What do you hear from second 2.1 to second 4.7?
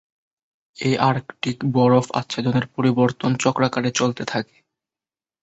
আচ্ছাদনের পরিবর্তন চক্রাকারে চলতে থাকে।